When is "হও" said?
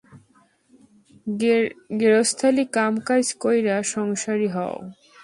4.55-4.75